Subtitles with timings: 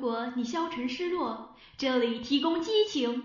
[0.00, 3.22] 如果你消沉失落，这里提供激情。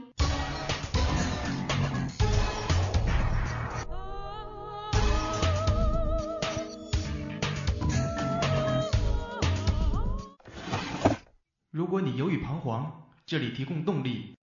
[11.71, 14.35] 如果你犹豫彷徨，这里提供动力。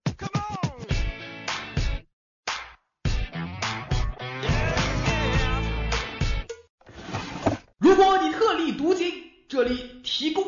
[7.78, 9.12] 如果你特立独行，
[9.50, 10.42] 这里提供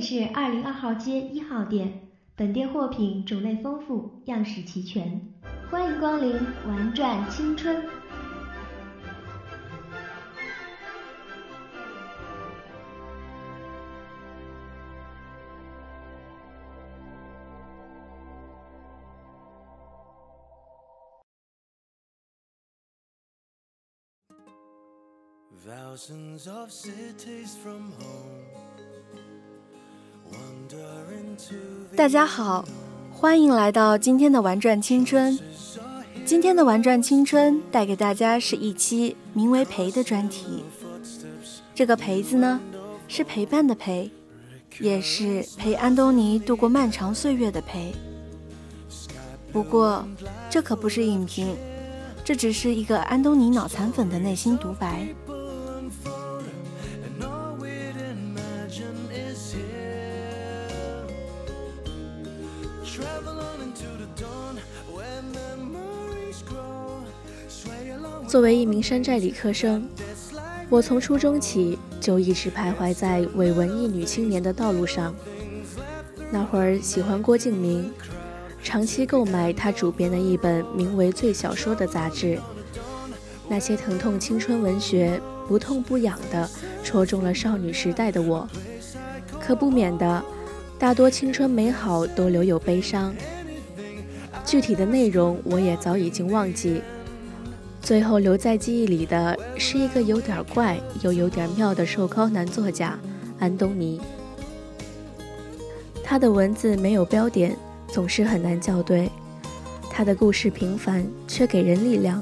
[0.00, 5.20] 是二零二号街一号店本店货品种类丰富样式齐全
[5.70, 6.34] 欢迎光临
[6.66, 7.82] 玩转青春
[25.66, 28.65] thousands of cities from home
[31.96, 32.64] 大家好，
[33.12, 35.38] 欢迎来到今天的玩转青春。
[36.24, 40.64] 今天的玩转青春带给大家是一期名为“陪”的专题。
[41.74, 42.60] 这个“陪”字呢，
[43.08, 44.10] 是陪伴的陪，
[44.80, 47.94] 也是陪安东尼度过漫长岁月的陪。
[49.52, 50.06] 不过，
[50.50, 51.56] 这可不是影评，
[52.24, 55.06] 这只是一个安东尼脑残粉的内心独白。
[68.36, 69.88] 作为一名山寨理科生，
[70.68, 75.14] 我从初中起就一直徘徊在伪文艺女青年的道路上。
[76.30, 77.90] 那会儿喜欢郭敬明，
[78.62, 82.38] 长期购买他主编的一本名为《最小说》的杂志。
[83.48, 86.46] 那些疼痛青春文学，不痛不痒的
[86.84, 88.46] 戳中了少女时代的我。
[89.40, 90.22] 可不免的，
[90.78, 93.14] 大多青春美好都留有悲伤。
[94.44, 96.82] 具体的内容我也早已经忘记。
[97.86, 102.98] 最后留在记忆里的是一个有点怪又有点妙的瘦高男作家
[103.38, 104.00] 安东尼。
[106.02, 109.08] 他的文字没有标点，总是很难校对。
[109.88, 112.20] 他的故事平凡却给人力量。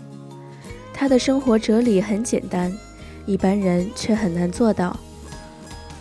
[0.92, 2.70] 他的生活哲理很简单，
[3.24, 4.94] 一般人却很难做到。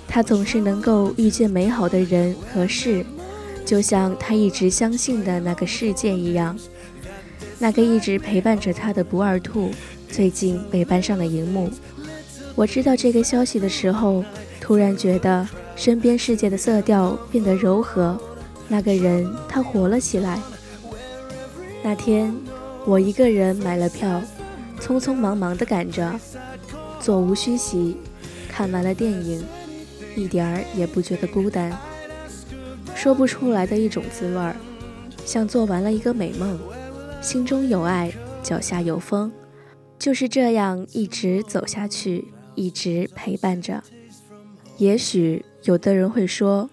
[0.10, 3.06] 他总是能够遇见美好的人和事，
[3.64, 6.54] 就像他一直相信的那个世界一样。
[7.64, 9.72] 那个一直陪伴着他的不二兔，
[10.10, 11.70] 最近被搬上了荧幕。
[12.56, 14.22] 我知道这个消息的时候，
[14.60, 18.20] 突然觉得身边世界的色调变得柔和。
[18.68, 20.42] 那个人他活了起来。
[21.82, 22.36] 那天，
[22.86, 24.22] 我一个人买了票，
[24.82, 26.20] 匆匆忙忙地赶着，
[27.00, 27.96] 座无虚席，
[28.50, 29.42] 看完了电影，
[30.18, 31.72] 一点儿也不觉得孤单。
[32.94, 34.54] 说不出来的一种滋味儿，
[35.26, 36.60] 像做完了一个美梦。
[37.24, 38.12] 心中有爱，
[38.44, 39.32] 脚下有风，
[39.98, 43.82] 就是这样一直走下去，一直陪伴着。
[44.78, 46.70] 也许有的人会说，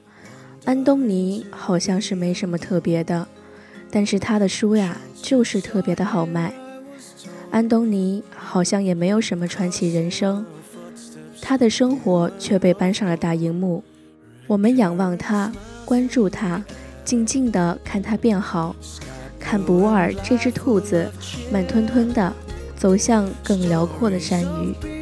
[0.64, 3.28] 安东尼好像是没什么特别的，
[3.92, 6.52] 但是他的书呀，就是特别的好卖。
[7.52, 10.44] 安东尼好像也没有什么传奇人生，
[11.40, 13.84] 他的生活却被搬上了大荧幕。
[14.48, 15.52] 我们仰望他，
[15.84, 16.64] 关注他，
[17.04, 18.74] 静静的看他变好。
[19.50, 21.10] 看不二这只兔子，
[21.52, 22.32] 慢吞吞地
[22.76, 24.99] 走向更辽阔的山域。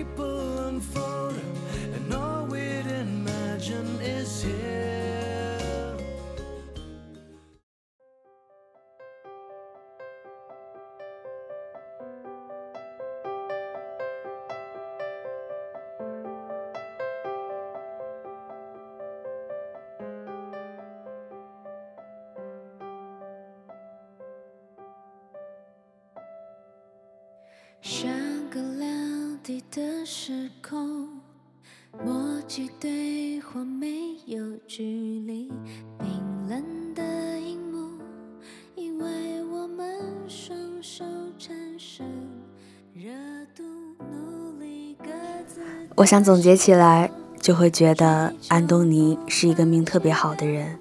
[46.09, 50.79] 想总结起来，就会觉得安东尼是一个命特别好的人。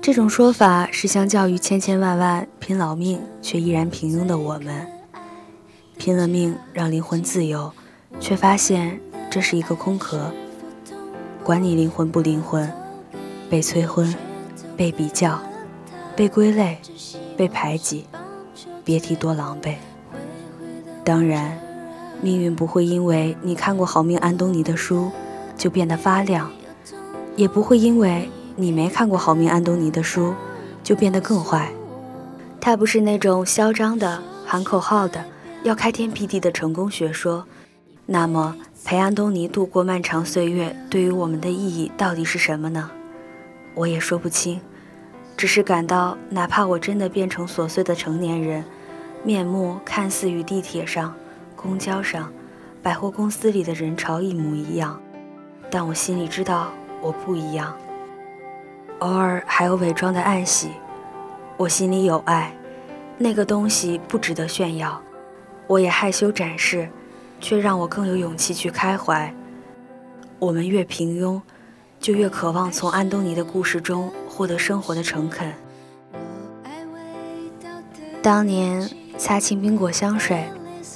[0.00, 4.86] 这种说法是相较于千千万万拼老命却依然平庸的我们。
[5.98, 7.72] 拼了命让灵魂自由，
[8.20, 10.30] 却发现这是一个空壳。
[11.42, 12.72] 管你灵魂不灵魂，
[13.50, 14.14] 被催婚，
[14.76, 15.36] 被比较，
[16.14, 16.78] 被归类，
[17.36, 18.06] 被排挤，
[18.84, 19.74] 别提多狼狈。
[21.02, 21.58] 当然，
[22.22, 25.10] 命运不会因为你看过好命安东尼的书
[25.58, 26.50] 就变得发亮，
[27.36, 30.32] 也不会因为你没看过好命安东尼的书
[30.82, 31.70] 就变得更坏。
[32.60, 35.24] 他不是那种嚣张的、喊口号的、
[35.64, 37.44] 要开天辟地的成功学说。
[38.06, 42.90] 那么，陪安东尼度过漫长岁月对于我们的意义到底是什么呢？
[43.74, 44.60] 我也说不清，
[45.36, 48.64] 只是感到，哪怕我真的变成琐碎的成年人。
[49.24, 51.14] 面目看似与地铁上、
[51.62, 52.32] 公交上、
[52.82, 55.00] 百货公司里的人潮一模一样，
[55.70, 57.74] 但我心里知道我不一样。
[58.98, 60.72] 偶尔还有伪装的暗喜，
[61.56, 62.52] 我心里有爱，
[63.16, 65.00] 那个东西不值得炫耀，
[65.66, 66.88] 我也害羞展示，
[67.40, 69.32] 却让我更有勇气去开怀。
[70.38, 71.40] 我们越平庸，
[72.00, 75.52] 就越渴望从安东尼的故事中获得生活的诚恳。
[78.20, 78.90] 当年。
[79.18, 80.48] 擦青苹果香水，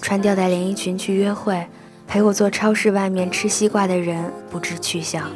[0.06, 1.66] 穿吊带连衣裙去约会，
[2.06, 5.28] 陪我坐超市外面吃西瓜的人不知去向。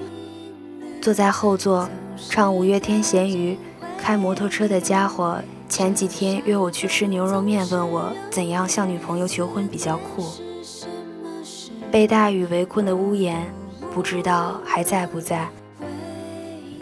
[1.03, 1.89] 坐在后座
[2.29, 3.59] 唱五月天咸鱼，
[3.99, 10.25] 开摩托车的家伙，前几天约我去吃牛肉面，问我怎样向女朋友求婚比较酷。
[11.91, 13.53] 被大雨围困的屋檐，
[13.93, 15.49] 不知道还在不在。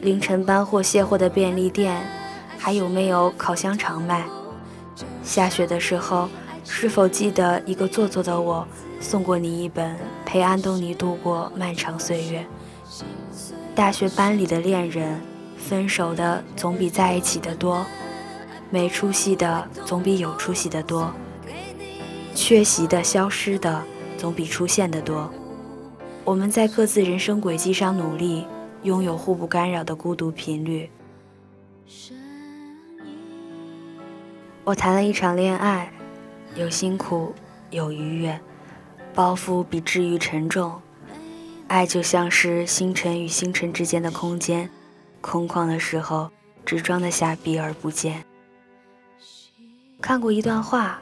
[0.03, 2.03] 凌晨搬货卸货的便利店，
[2.59, 4.27] 还有没有烤香肠卖？
[5.23, 6.29] 下雪的时候，
[6.71, 8.65] 是否记得一个做作的我
[9.01, 9.95] 送过你一本
[10.25, 12.41] 《陪安东尼度过漫长岁月》？
[13.75, 15.21] 大学班里的恋人，
[15.57, 17.85] 分手的总比在一起的多，
[18.71, 21.13] 没出息的总比有出息的多，
[22.35, 23.83] 缺席的、消失的
[24.17, 25.29] 总比出现的多。
[26.23, 28.47] 我们在各自人生轨迹上努力，
[28.83, 30.91] 拥有互不干扰的孤独频率。
[34.65, 35.91] 我谈了一场恋爱，
[36.59, 37.33] 有辛苦，
[37.71, 38.41] 有愉悦，
[39.15, 40.83] 包袱比治愈沉重。
[41.69, 44.69] 爱就像是星辰与星辰之间的空间，
[45.21, 46.29] 空旷的时候
[46.65, 48.25] 只装得下避而不见。
[50.01, 51.01] 看过一段话，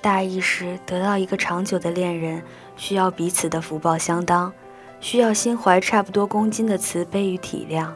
[0.00, 2.42] 大意是得到一个长久的恋人，
[2.78, 4.50] 需要彼此的福报相当，
[4.98, 7.90] 需要心怀差不多公斤的慈悲与体谅。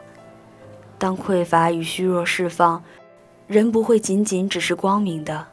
[0.99, 2.83] 当匮乏与虚弱释放。
[3.47, 5.45] 人不会仅仅只是光明的，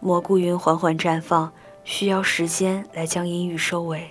[0.00, 1.52] 蘑菇云缓缓绽放，
[1.84, 4.10] 需要时间来将阴郁收尾。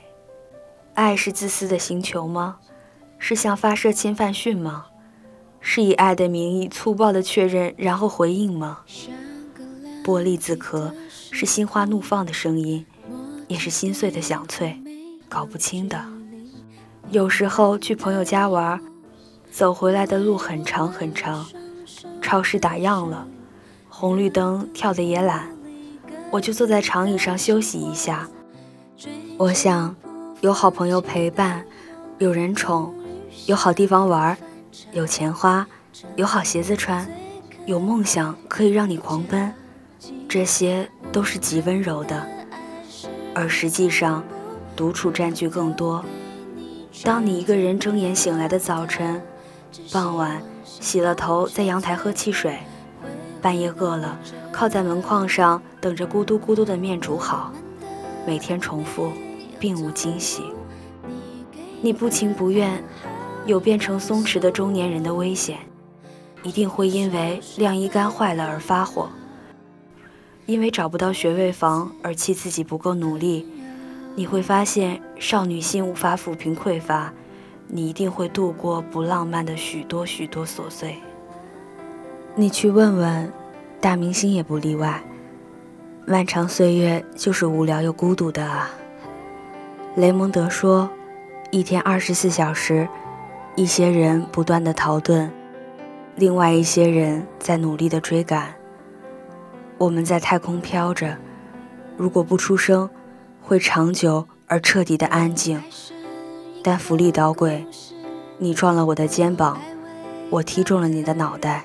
[0.93, 2.57] 爱是自私的星球吗？
[3.17, 4.85] 是向发射侵犯讯吗？
[5.59, 8.79] 是以爱的名义粗暴的确认，然后回应吗？
[10.03, 12.85] 玻璃子壳是心花怒放的声音，
[13.47, 14.79] 也是心碎的响脆，
[15.27, 16.05] 搞不清的。
[17.09, 18.79] 有时候去朋友家玩，
[19.51, 21.45] 走回来的路很长很长。
[22.21, 23.27] 超市打烊了，
[23.89, 25.54] 红绿灯跳得也懒，
[26.31, 28.29] 我就坐在长椅上休息一下。
[29.37, 29.95] 我想，
[30.41, 31.65] 有好朋友陪伴，
[32.17, 32.93] 有人宠，
[33.45, 34.37] 有好地方玩，
[34.91, 35.67] 有钱花，
[36.15, 37.07] 有好鞋子穿，
[37.65, 39.53] 有梦想可以让你狂奔，
[40.27, 42.25] 这些都是极温柔的。
[43.33, 44.23] 而实际上，
[44.75, 46.03] 独处占据更多。
[47.03, 49.21] 当你一个人睁眼醒来的早晨，
[49.91, 50.41] 傍晚。
[50.67, 52.57] 洗了头，在阳台喝汽水，
[53.45, 54.19] 半夜饿了，
[54.51, 57.53] 靠在门框上等着咕嘟咕嘟的面煮好，
[58.25, 59.11] 每天重复，
[59.59, 60.41] 并无惊喜。
[61.79, 62.83] 你不情不愿，
[63.45, 65.59] 有变成松弛的中年人的危险，
[66.41, 69.09] 一定会因为晾衣杆坏了而发火，
[70.47, 73.45] 因为找不到学位房而气自己不够努力。
[74.15, 77.13] 你会发现少女心无法抚平匮乏。
[77.67, 80.95] 你一定会度过不浪漫的许多许多琐碎。
[82.37, 83.31] 你去问问，
[83.79, 85.01] 大明星也不例外。
[86.05, 88.69] 漫长岁月就是无聊又孤独的啊。
[89.95, 90.89] 雷蒙德说
[91.49, 92.89] ：“一天二十四小时，
[93.55, 95.29] 一些人不断的逃遁，
[96.17, 98.53] 另外一些人在努力的追赶。
[99.77, 101.15] 我们在太空飘着，
[101.95, 102.89] 如果不出声，
[103.41, 105.63] 会长久而彻底的安静。”
[106.61, 107.65] 但福利捣鬼，
[108.39, 109.57] 你撞了我的肩膀，
[110.29, 111.63] 我踢中了你的脑袋，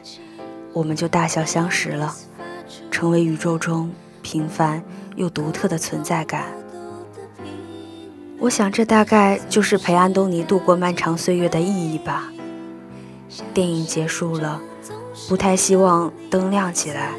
[0.72, 2.14] 我们就大笑相识了，
[2.90, 4.82] 成为宇宙中平凡
[5.16, 6.44] 又独特的存在感。
[8.38, 12.32] 我想，这大概就是陪安东尼度过漫长岁月的意义吧。
[13.52, 14.60] 电影结束了，
[15.28, 17.12] 不太希望灯亮起来，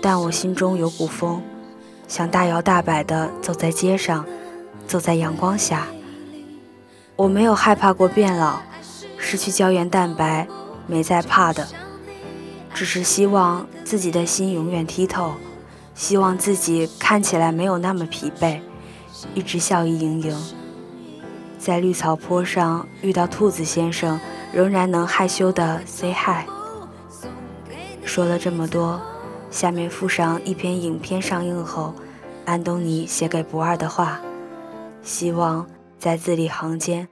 [0.00, 1.42] 但我心中有股风，
[2.08, 4.24] 想大摇大摆地走在街上，
[4.86, 5.86] 走在阳光下。
[7.16, 8.60] 我没有害怕过变老，
[9.18, 10.48] 失去胶原蛋白，
[10.86, 11.68] 没在怕的，
[12.74, 15.32] 只是希望自己的心永远剔透，
[15.94, 18.60] 希望自己看起来没有那么疲惫，
[19.32, 20.36] 一直笑意盈盈。
[21.58, 24.20] 在绿草坡上遇到兔子先生，
[24.52, 26.44] 仍然能害羞的 say hi。
[28.04, 29.00] 说了这么多，
[29.50, 31.94] 下面附上一篇影片上映后，
[32.44, 34.20] 安东尼写给不二的话，
[35.02, 35.66] 希望。
[35.96, 37.08] 在字里行间，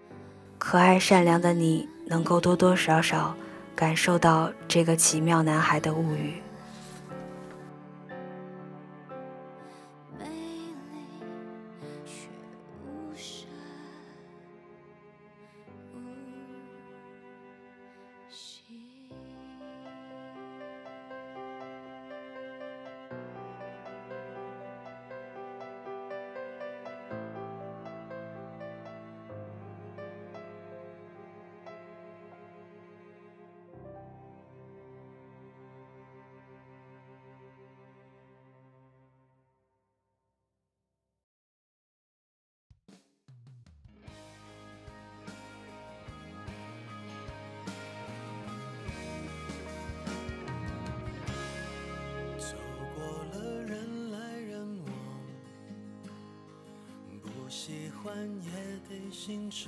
[0.59, 3.35] 可爱善良的你能够多多少少
[3.75, 6.42] 感受到这个奇妙男孩的物语。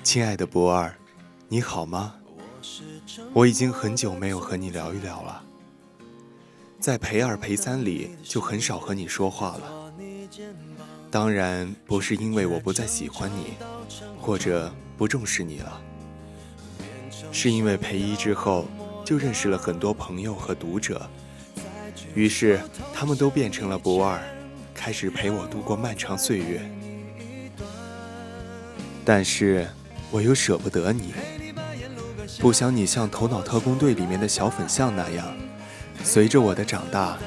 [0.03, 0.97] 亲爱的博二，
[1.49, 2.15] 你好吗？
[3.35, 5.45] 我已经很久没有和你聊一聊了。
[6.81, 9.93] 在陪二陪三里就很少和你说话了。
[11.11, 13.53] 当然不是因为我不再喜欢你，
[14.19, 15.81] 或者不重视你了，
[17.31, 18.65] 是因为陪一之后
[19.05, 21.07] 就认识了很多朋友和读者，
[22.15, 22.59] 于是
[22.95, 24.19] 他们都变成了不二，
[24.73, 26.63] 开始陪我度过漫长岁月。
[29.05, 29.69] 但是，
[30.11, 31.13] 我又舍不得你，
[32.39, 35.27] 不想你像《头脑特工队》里面的小粉象那样，
[36.03, 37.19] 随着我的长大，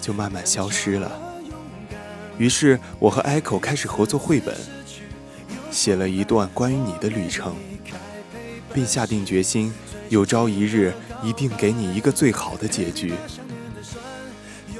[0.00, 1.12] 就慢慢消失了。
[2.38, 4.56] 于是，我和 Echo 开始合作绘本，
[5.70, 7.54] 写了一段关于你的旅程，
[8.72, 9.72] 并下定决心，
[10.08, 13.12] 有朝一日一定给你一个最好的结局。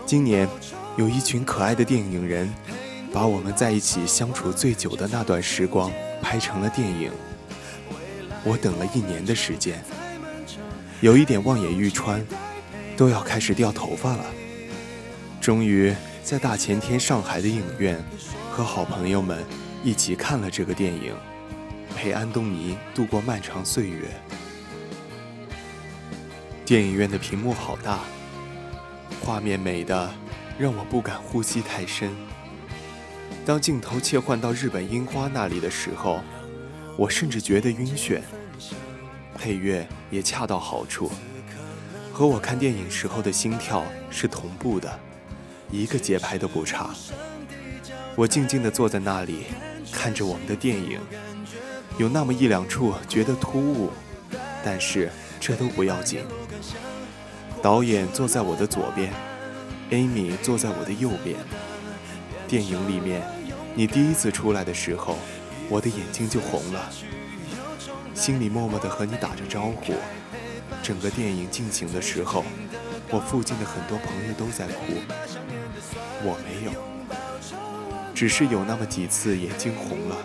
[0.07, 0.49] 今年，
[0.97, 2.51] 有一群可爱的电影人，
[3.13, 5.91] 把我们在一起相处最久的那段时光。
[6.23, 7.13] 拍成了电影，
[8.43, 9.81] 我等了一年的时间，
[11.01, 12.25] 有一点望眼欲穿，
[12.97, 14.25] 都要开始掉头发了。
[15.41, 15.95] 终于
[16.25, 18.03] 在大前天上海的影院，
[18.51, 19.45] 和好朋友们
[19.85, 21.15] 一起看了这个电影，
[21.95, 24.09] 陪安东尼度过漫长岁月。
[26.65, 28.01] 电影院的屏幕好大，
[29.21, 30.13] 画面美的
[30.59, 32.11] 让我不敢呼吸太深。
[33.47, 36.21] 当镜头切换到日本樱花那里的时候，
[36.97, 38.21] 我甚至觉得晕眩。
[39.39, 41.09] 配乐也恰到好处，
[42.13, 44.99] 和我看电影时候的心跳是同步的，
[45.71, 46.91] 一个节拍都不差。
[48.17, 49.45] 我静静地坐在那里，
[49.93, 50.99] 看着我们的电影，
[51.99, 53.93] 有那么一两处觉得突兀，
[54.65, 56.25] 但是这都不要紧。
[57.63, 59.13] 导演坐在我的左边
[59.91, 61.37] ，Amy 坐在我的右边。
[62.49, 63.36] 电影里面。
[63.79, 65.19] 你第一次出来的时候，
[65.69, 66.91] 我的眼睛就红了，
[68.15, 69.93] 心里默默地和你打着招呼。
[70.83, 72.43] 整个电影进行的时候，
[73.11, 74.95] 我附近的很多朋友都在哭，
[76.23, 76.73] 我没有，
[78.15, 80.17] 只是有那么几次眼睛红了。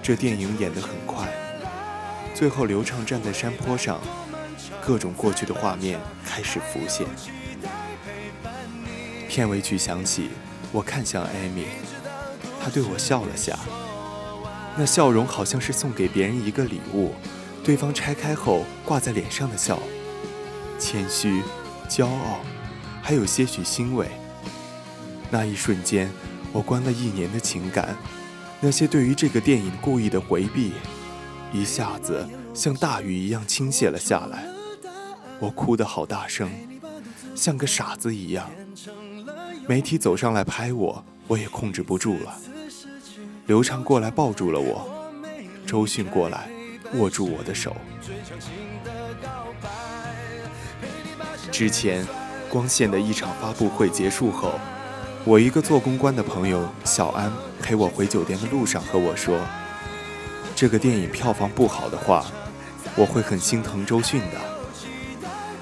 [0.00, 1.28] 这电影演得很快，
[2.32, 4.00] 最后刘畅站在山坡上，
[4.80, 7.04] 各种过去的画面开始浮现。
[9.28, 10.30] 片尾曲响起，
[10.70, 11.66] 我看向艾米。
[12.70, 13.58] 对我笑了下，
[14.76, 17.12] 那笑容好像是送给别人一个礼物，
[17.64, 19.78] 对方拆开后挂在脸上的笑，
[20.78, 21.42] 谦虚、
[21.88, 22.40] 骄傲，
[23.02, 24.06] 还有些许欣慰。
[25.30, 26.10] 那一瞬间，
[26.52, 27.96] 我关了一年的情感，
[28.60, 30.72] 那些对于这个电影故意的回避，
[31.52, 34.46] 一下子像大雨一样倾泻了下来。
[35.38, 36.50] 我哭得好大声，
[37.34, 38.50] 像个傻子一样。
[39.68, 42.36] 媒体走上来拍我，我也控制不住了。
[43.50, 44.88] 刘畅过来抱住了我，
[45.66, 46.48] 周迅过来
[46.94, 47.76] 握住我的手。
[51.50, 52.06] 之前，
[52.48, 54.52] 光线的一场发布会结束后，
[55.24, 59.36] 我一个做公关的朋友小安陪我回酒店的路上和我说
[60.54, 62.24] ：“这个电影票房不好的话，
[62.94, 64.38] 我会很心疼周迅的。”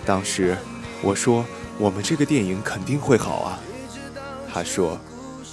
[0.05, 0.55] 当时
[1.01, 1.43] 我说
[1.81, 3.59] ：“我们这个电影肯定会好啊。”
[4.53, 5.01] 他说：“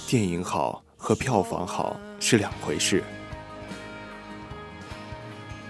[0.06, 3.00] 电影好和票房好是两回事。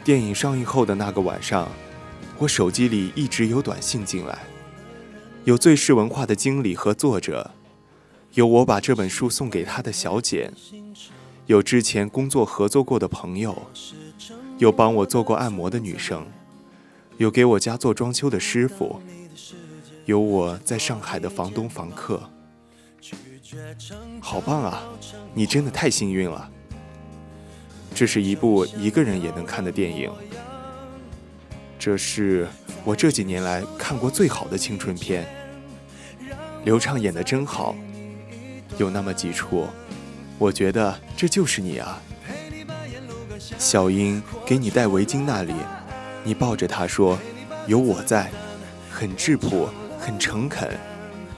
[0.02, 1.68] 电影上映后的那个晚上，
[2.38, 4.38] 我手机里一直有短信进来，
[5.44, 7.50] 有最是文化的经理和作者，
[8.32, 10.54] 有我把这本书送给他的小简，
[11.44, 13.54] 有之前工作合作过的朋友，
[14.56, 16.26] 有帮我做过按摩的女生，
[17.18, 19.02] 有给我家做装修的师傅，
[20.06, 22.30] 有我在上海的房东房客。
[24.20, 24.82] 好棒啊！
[25.34, 26.50] 你真的太幸运了。
[27.94, 30.10] 这是一部一个人也能看的电影。
[31.78, 32.48] 这是
[32.84, 35.26] 我这几年来看过最好的青春片。
[36.64, 37.74] 刘畅演的真好，
[38.78, 39.66] 有那么几处，
[40.38, 42.00] 我觉得这就是你啊。
[43.58, 45.54] 小英给你戴围巾那里，
[46.24, 47.18] 你抱着她说
[47.66, 48.30] ：“有我在。”
[48.90, 49.68] 很质朴，
[50.00, 50.74] 很诚恳，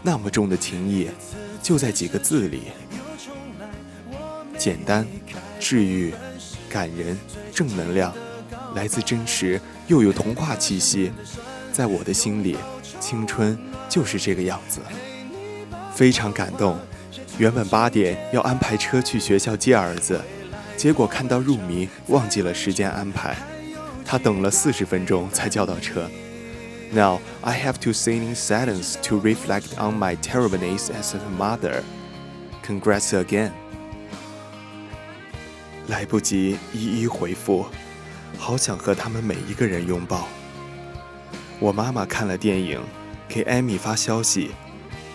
[0.01, 1.09] 那么重的情谊，
[1.63, 2.63] 就在几个字里。
[4.57, 5.07] 简单，
[5.59, 6.15] 治愈。
[6.71, 7.19] 感人，
[7.55, 8.13] 正能量，
[8.75, 11.11] 来自真实，又有童话气息。
[11.73, 12.59] 在我的心里，
[13.01, 14.81] 青春就是这个样子。
[15.95, 16.77] 非常感动。
[17.39, 20.21] 原本八点要安排车去学校接儿子，
[20.77, 23.35] 结果看到入迷，忘记了时间安排。
[24.05, 26.07] 他等了四十分钟才叫到车。
[26.93, 31.83] Now I have to sit in silence to reflect on my terribleness as a mother.
[32.67, 33.51] Congrats again.
[35.89, 37.67] 来不及一一回复，
[38.37, 40.29] 好想和他们每一个人拥抱。
[41.61, 42.81] 我妈妈看了电影，
[43.29, 44.51] 给艾米发消息，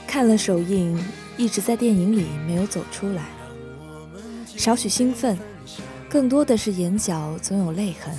[0.08, 0.98] 看了首映，
[1.38, 3.24] 一直在电影里没有走出来，
[4.46, 5.38] 少许兴奋，
[6.10, 8.16] 更多的是眼角总有泪痕。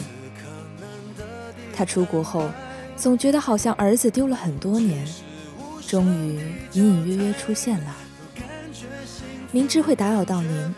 [1.74, 2.48] 她出国后，
[2.96, 5.06] 总觉得好像儿子丢了很多年，
[5.86, 6.40] 终于
[6.72, 7.94] 隐隐约约出现了。
[9.50, 10.74] 明知会打扰到您。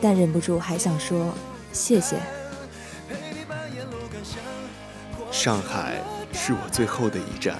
[0.00, 1.34] 但忍不住还想说
[1.72, 2.20] 谢谢。
[5.32, 6.00] 上海
[6.32, 7.58] 是我最后的一站，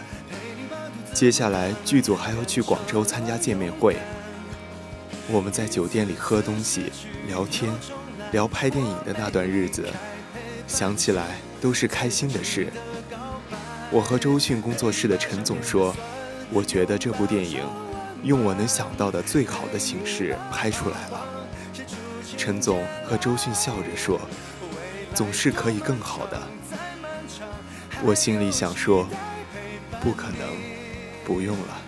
[1.12, 3.96] 接下来剧组还要去广州参加见面会。
[5.28, 6.92] 我们在酒店里喝东西、
[7.26, 7.72] 聊天，
[8.30, 9.88] 聊拍电影的那段日子，
[10.68, 12.68] 想起来都是开心的事。
[13.90, 15.96] 我和周迅工作室的陈总说，
[16.52, 17.64] 我觉得这部电影
[18.22, 21.26] 用我能想到的最好的形式拍出来了。
[22.36, 24.20] 陈总和周迅笑着说
[25.14, 26.38] ：“总是可以更好的。”
[28.04, 29.08] 我心里想说
[30.02, 30.46] ：“不可能，
[31.24, 31.78] 不用了。”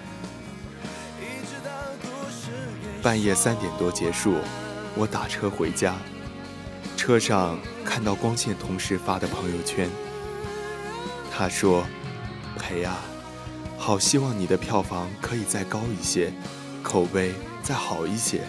[3.03, 4.39] 半夜三点多结束，
[4.95, 5.97] 我打车回家，
[6.97, 9.91] 车上看到光线同事发的朋友圈。
[11.41, 11.87] 他说
[12.61, 12.99] ：“裴啊，
[13.79, 16.31] 好希望你的票房可以再高一些，
[16.83, 18.43] 口碑再好一些，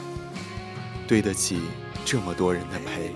[1.08, 1.62] 对得起。”
[2.04, 3.16] 这么多人的陪，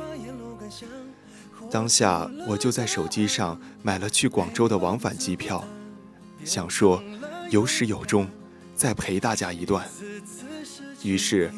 [1.69, 5.61] 当下我就在手机上买了去广州的往返机票，
[6.45, 7.03] 想说
[7.49, 8.29] 有始有终，
[8.75, 9.85] 再陪大家一段。
[11.03, 11.51] 于是，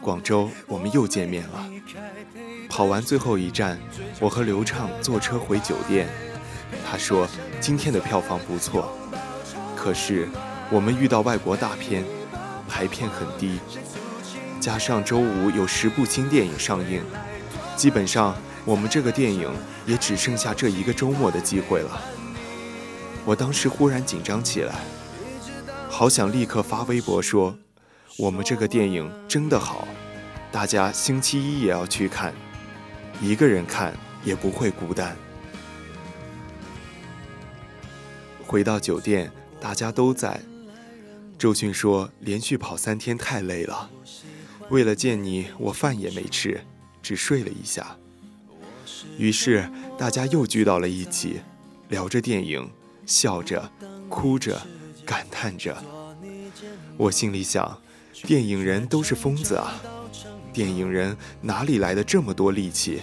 [0.00, 1.70] 广州我们又见面了。
[2.68, 3.78] 跑完最后一站，
[4.18, 6.08] 我和刘畅坐车回酒店。
[6.90, 7.28] 他说
[7.60, 8.92] 今天的票房不错，
[9.76, 10.28] 可是
[10.68, 12.04] 我们遇到外国大片，
[12.68, 13.60] 排片很低。
[14.58, 17.00] 加上周五有十部新电影上映，
[17.76, 19.48] 基本上我们这个电影
[19.86, 22.02] 也只剩下这一个周末的机会了。
[23.24, 24.74] 我当时忽然紧张起来，
[25.88, 27.56] 好想立刻发微博说
[28.18, 29.86] ：“我们这个电影真的好，
[30.50, 32.34] 大家星期一也要去看，
[33.20, 35.16] 一个人看也不会孤单。”
[38.50, 40.40] 回到酒店，大家都在。
[41.38, 43.88] 周迅说：“连续跑三天太累了。”
[44.70, 46.60] 为了见你，我饭也没吃，
[47.00, 47.96] 只睡了一下。
[49.16, 51.42] 于是大家又聚到了一起，
[51.90, 52.68] 聊着电影，
[53.06, 53.70] 笑着，
[54.08, 54.60] 哭着，
[55.06, 55.80] 感叹着。
[56.96, 57.80] 我心里想，
[58.24, 59.80] 电影人都是疯子啊！
[60.52, 63.00] 电影人哪里来的这么多力气？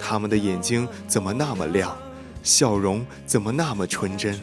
[0.00, 1.98] 他们的眼睛怎么那么亮？
[2.44, 4.40] 笑容怎么那么纯真？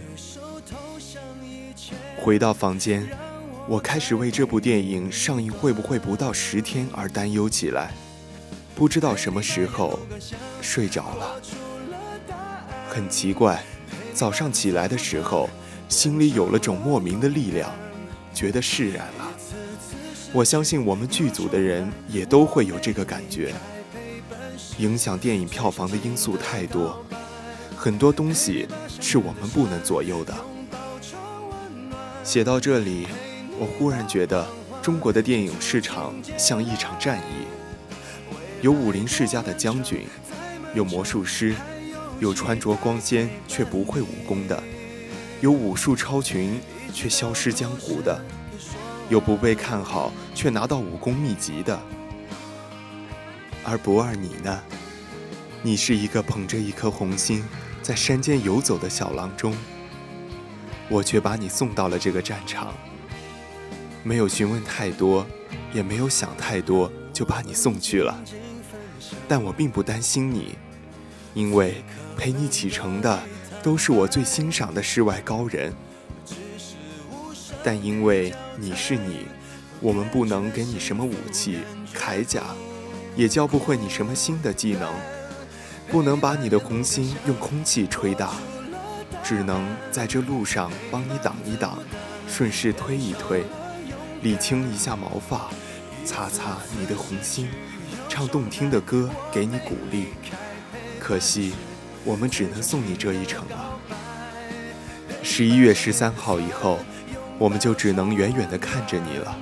[2.29, 3.09] 回到房间。
[3.67, 7.91] 我开始为这部电影上映会不会不到十天而担忧起来，
[8.75, 9.99] 不知道什么时候
[10.61, 11.41] 睡着了。
[12.87, 13.63] 很奇怪，
[14.13, 15.49] 早上起来的时候，
[15.87, 17.71] 心里有了种莫名的力量，
[18.31, 19.27] 觉得释然了。
[20.31, 23.55] 我相信我们剧组的人也都会有这个感觉。
[24.77, 27.03] 影响电影票房的因素太多，
[27.75, 28.67] 很多东西
[29.01, 30.35] 是我们不能左右的。
[32.29, 33.07] 写到这里。
[33.57, 34.47] 我忽然觉得，
[34.83, 37.47] 中国的电影市场像一场战役，
[38.61, 40.05] 有武林世家的将军，
[40.75, 41.55] 有魔术师，
[42.19, 44.61] 有穿着光鲜却不会武功的，
[45.41, 46.61] 有武术超群
[46.93, 48.23] 却消失江湖的，
[49.09, 51.79] 有不被看好却拿到武功秘籍的。
[53.63, 54.61] 而不二你呢？
[55.63, 57.43] 你是一个捧着一颗红心
[57.81, 59.51] 在山间游走的小郎中，
[60.89, 62.73] 我却把你送到了这个战场。
[64.03, 65.25] 没有询问太多，
[65.73, 68.19] 也没有想太多，就把你送去了。
[69.27, 70.55] 但我并不担心你，
[71.33, 71.83] 因为
[72.17, 73.19] 陪你启程的
[73.61, 75.73] 都是我最欣赏的世外高人。
[77.63, 79.27] 但因为你是你，
[79.81, 81.59] 我们不能给你什么武器、
[81.93, 82.41] 铠甲，
[83.15, 84.91] 也教不会你什么新的技能，
[85.89, 88.33] 不能把你的红心用空气吹大，
[89.23, 91.79] 只能在这路上帮你挡一挡，
[92.27, 93.43] 顺势推一推。
[94.21, 95.49] 理清一下毛发，
[96.03, 97.47] 擦擦你的红心，
[98.09, 100.07] 唱动听的歌给你鼓励。
[100.99, 101.53] 可惜，
[102.03, 103.79] 我们只能送你这一程了。
[105.23, 106.79] 十一月十三号以后，
[107.37, 109.37] 我们就只能远远地看着你了。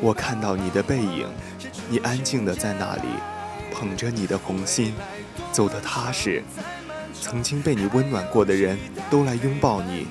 [0.00, 1.26] 我看到你的背影，
[1.88, 3.08] 你安静地在那里，
[3.72, 4.94] 捧着你的红心，
[5.50, 6.44] 走得踏实。
[7.20, 8.78] 曾经被你温暖过的人
[9.10, 10.06] 都来拥抱你，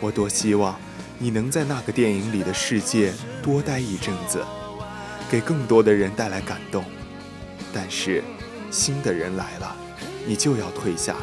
[0.00, 0.78] 我多希望。
[1.20, 4.44] 你能在那个电影里的世界多待一阵子，
[5.28, 6.84] 给更多的人带来感动。
[7.72, 8.22] 但是，
[8.70, 9.74] 新的人来了，
[10.24, 11.16] 你就要退下。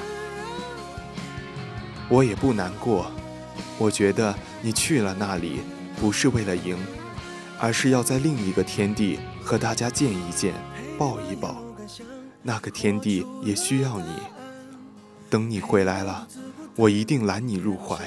[2.10, 3.10] 我也不难过，
[3.78, 5.62] 我觉得你去了那里，
[6.00, 6.78] 不是为了赢，
[7.58, 10.54] 而是要在另一个天地和大家见一见，
[10.98, 11.64] 抱一抱。
[12.44, 14.35] 那个天地也需要你。
[15.30, 16.28] 等你回来了，
[16.76, 17.98] 我一定揽你入怀。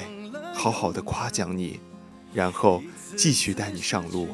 [0.53, 1.79] 好好的夸奖你，
[2.33, 2.81] 然后
[3.15, 4.27] 继续带你上路。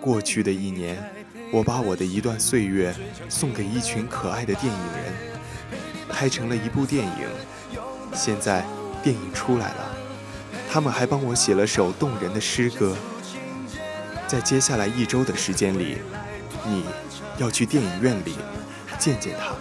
[0.00, 1.00] 过去的一年，
[1.52, 2.94] 我把我的一段岁月
[3.28, 5.12] 送给一群可爱的电影人，
[6.08, 7.28] 拍成了一部电影。
[8.14, 8.64] 现在
[9.02, 9.96] 电影出来了，
[10.70, 12.96] 他们还帮我写了首动人的诗歌。
[14.26, 15.98] 在接下来一周的时间里，
[16.66, 16.84] 你
[17.38, 18.34] 要去电影院里
[18.98, 19.54] 见见他。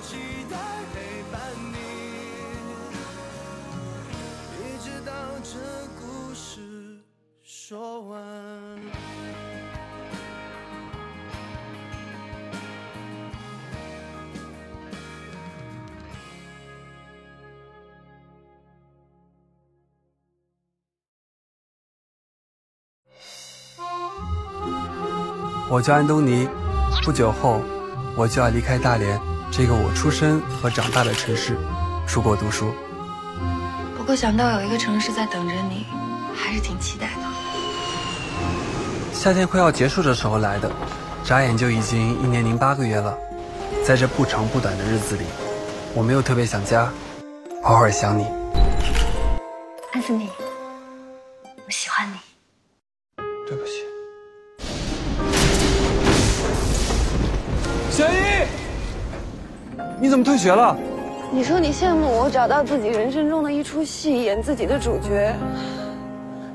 [25.81, 26.47] 我叫安东尼，
[27.03, 27.59] 不久后
[28.15, 31.57] 我就要离开大连这个我出生和长大的城市，
[32.05, 32.71] 出国读书。
[33.97, 35.87] 不过想到有一个城市在等着你，
[36.35, 37.23] 还是挺期待的。
[39.11, 40.71] 夏天快要结束的时候来的，
[41.23, 43.17] 眨眼就已经一年零八个月了。
[43.83, 45.23] 在这不长不短的日子里，
[45.95, 46.93] 我没有特别想家，
[47.63, 48.27] 偶尔想你。
[49.93, 50.29] 安东尼，
[51.65, 52.30] 我喜欢你。
[60.01, 60.75] 你怎么退学了？
[61.31, 65.31] 你说你羡慕我找到自己人生中的一出戏，演自己的主角。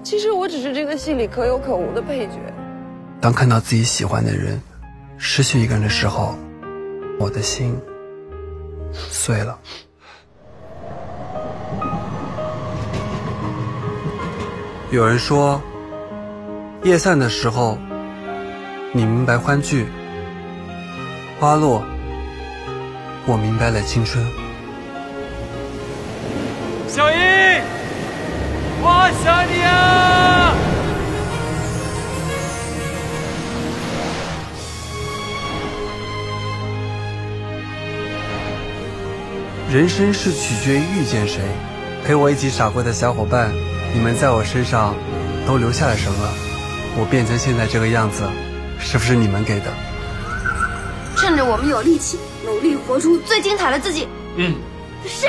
[0.03, 2.33] 其实我只是这个戏里可有可无的配角。
[3.21, 4.61] 当看到自己喜欢的人
[5.17, 6.35] 失去一个人的时候，
[7.21, 7.81] 我的心
[8.93, 9.57] 碎了。
[14.91, 15.61] 有人说，
[16.83, 17.79] 夜散的时候，
[18.93, 19.87] 你明白欢聚。
[21.39, 21.85] 花落，
[23.27, 24.25] 我明白了青春。
[26.87, 27.15] 小一，
[28.81, 30.55] 我想你啊！
[39.73, 41.41] 人生是取决于遇见谁，
[42.05, 43.53] 陪我一起傻过的小伙伴，
[43.93, 44.95] 你们在我身上
[45.47, 46.29] 都留下了什么？
[46.97, 48.23] 我变成现在这个样子，
[48.79, 49.67] 是不是你们给的？
[51.17, 54.09] 趁着我们有力气，努力活出最精彩的自己。
[54.37, 54.55] 嗯，
[55.05, 55.27] 是，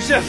[0.00, 0.20] 是。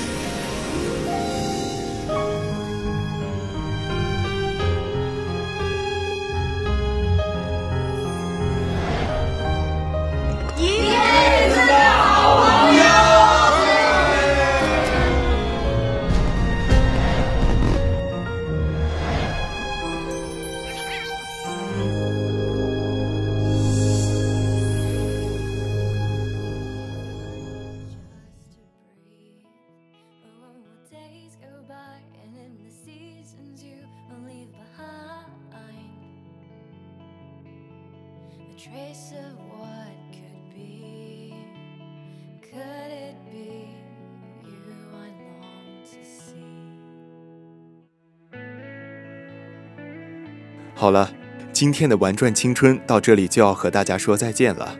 [50.81, 51.13] 好了，
[51.53, 54.75] 今天的玩转青春到这里就要和大家说再见了。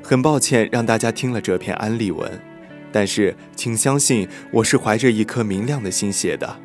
[0.00, 2.40] 很抱歉让大家听了这篇安利文，
[2.92, 6.56] 但是请相信我是怀着一颗明亮的心写的。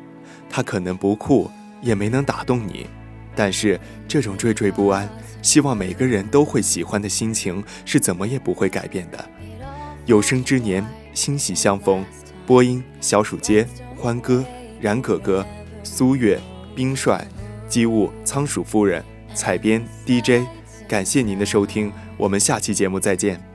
[0.48, 1.50] 它可能不酷，
[1.82, 2.86] 也没能打动你，
[3.34, 5.08] 但是这种惴惴不安，
[5.42, 9.28] 希望每个人都会喜欢的心情是怎么也不会改变的。
[10.04, 12.04] 有生之年，欣喜相逢。
[12.46, 14.44] 播音：小鼠街、欢哥、
[14.80, 15.44] 冉哥哥、
[15.82, 16.38] 苏月、
[16.76, 17.26] 冰帅、
[17.68, 20.46] 机务、仓鼠夫人、采编 DJ。
[20.88, 23.45] 感谢您的收听，我们下期节目再见。